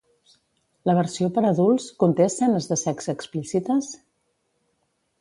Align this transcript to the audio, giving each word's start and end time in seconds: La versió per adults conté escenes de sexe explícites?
La 0.89 0.95
versió 0.99 1.29
per 1.35 1.43
adults 1.51 1.87
conté 2.05 2.27
escenes 2.31 2.73
de 2.73 2.81
sexe 2.87 3.17
explícites? 3.19 3.95